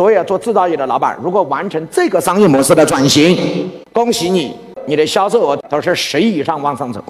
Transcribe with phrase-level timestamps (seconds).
[0.00, 7.04] 所有做制造业的老板，如果完成这个商业模式的转型，恭喜你，你的销售额都是十亿以上往上走。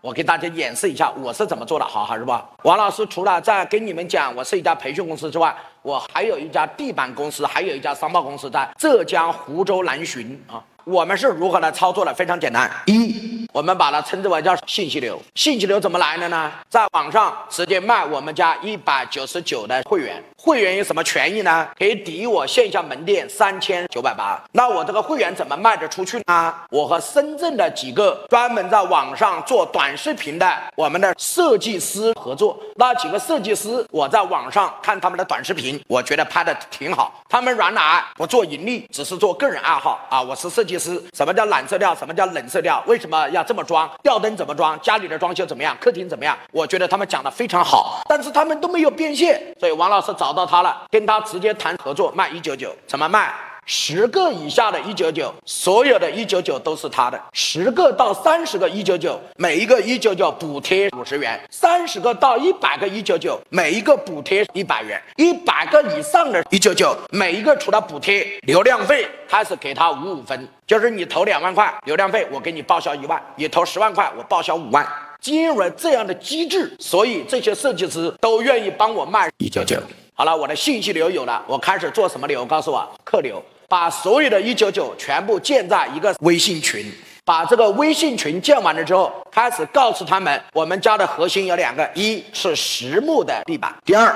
[0.00, 2.48] 我给大家演示一下我是怎么做的，好好是吧？
[2.62, 10.64] 王老师除了在跟你们讲我是一家培训公司之外，我还有一家地板公司，还有一家商贸公司在浙江湖州南浔啊。
[10.84, 12.14] 我们是如何来操作的？
[12.14, 15.20] 非常简单，一，我们把它称之为叫信息流。
[15.34, 16.52] 信息流怎么来的呢？
[16.70, 21.68] 在网上直接卖我们家一百九十九的会员，会员有什么权益呢？
[21.76, 24.40] 可以抵我线下门店三千九百八。
[24.52, 26.54] 那我这个会员怎么卖得出去呢？
[26.70, 37.24] 我和深圳的几个专门在网上做短视频的我们的设计师合作，那几个设计师我在网上看他们的短视频，我觉得拍的挺好。
[37.28, 40.22] 他们原来不做盈利，只是做个人爱好啊。
[40.22, 40.76] 我是设计。
[40.76, 41.94] 师，什么叫蓝色调？
[41.94, 42.84] 什么叫冷色调？
[42.86, 43.88] 为什么要这么装？
[44.02, 44.78] 吊灯怎么装？
[44.80, 45.76] 家里的装修怎么样？
[45.80, 46.36] 客厅怎么样？
[46.50, 53.32] 我觉得他们讲的非常好，但是他们都没有变现，所以王老师找到他了，跟他直接谈合作，卖一九九，怎么卖？
[53.68, 74.86] 十个以下的一九九，所有的一九九都是他的；十个到三十个一九九，每一个一九九补贴五十元；三十个到一百个一九九，每一个补贴一百元；一百个以上的一九九，每一个除了补贴流量费，开始给他五五分，就是你投两万块流量费，我给你报销一万；你投十万块，我报销五万。
[75.20, 79.76] 基于这样的机制，所以这些设计师都愿意帮我卖一九九。
[80.14, 82.46] 好了，我的信息流有了，我开始做什么流？
[82.46, 83.42] 告诉我，客流。
[83.68, 86.84] 把所有的一九九全部建在一个微信群，
[87.24, 94.10] 把这个微信群建完了之后，开始告诉他们，我们家的核心有两个，一是实木的地板，第二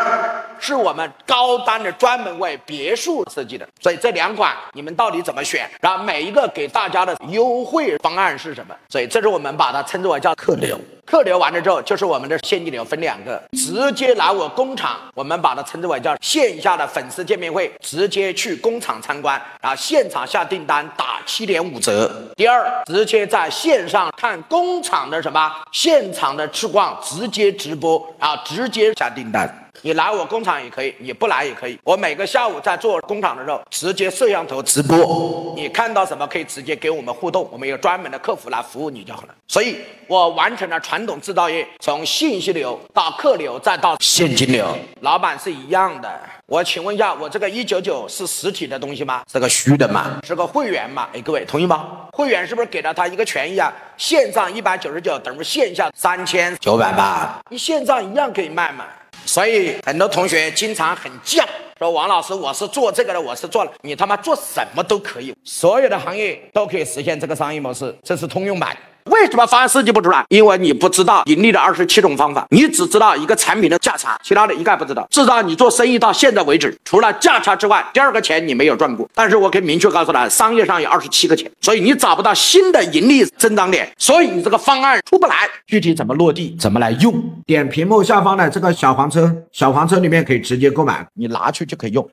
[0.58, 3.68] 是我们高端的专门为别墅设计的。
[3.82, 5.68] 所以这两款你们到底怎么选？
[5.82, 8.74] 然后每一个给大家的优惠方案是什么？
[8.88, 10.80] 所以这是我们把它称之为叫客流。
[11.04, 22.08] 客流完了之后，就是我们的现金流分两个，直接来我工厂，我们把它称之为叫线下的粉丝见面会，直接去工厂参观，然后现场下订单打七点五折。
[22.36, 29.59] 第二，直接在线上看工厂的什么现场的吃逛，直接直播，啊直接下订单。
[29.82, 31.78] 你来我工厂也可以，你不来也可以。
[31.82, 39.28] 我每个下午在做工厂的时候，直接摄像头直播，你看到什么可以直接给我们互动，我们有专门的客服来服务你就好了。
[39.48, 46.10] 所以我完成了传统制造业从信息流到客流再到现金流，老板是一样的。
[46.46, 49.22] 我请问一下，我这个一九九是实体的东西吗？
[49.32, 50.20] 是个虚的吗？
[50.26, 51.08] 是个会员吗？
[51.14, 52.08] 哎，各位同意吗？
[52.12, 53.72] 会员是不是给了他一个权益啊？
[53.96, 58.84] 线上一百九十九等于线下三千九百八，你线上一样可以卖嘛？
[59.24, 61.44] 所以很多同学经常很犟，
[61.78, 68.76] 说王老师我是做这个的，我是做了，你他妈做什么都可以，所有的行业都可以实现这个商业模式，这是通用版。
[69.04, 70.24] 为什么方案设计不出来？
[70.28, 75.06] 因为你不知道盈利的二十七种方法，你只知道一个产品的价差，其他的一概不知道。
[75.10, 79.08] 至少你做生意到现在为止，除了价差之外，第二个钱你没有赚过。
[79.14, 85.48] 但是我可以明确告诉他，商业上有二十七个钱，所以你找不到新的盈利增长点，所以你这个方案出不来。
[85.66, 87.22] 具体怎么落地，怎么来用？
[87.46, 92.08] 点屏幕下方的这个小黄车，小黄车里面可以直接购买，你拿去就可以用。